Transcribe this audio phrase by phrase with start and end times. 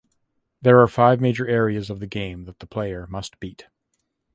[0.63, 3.67] There are five major areas of the game that the player must beat.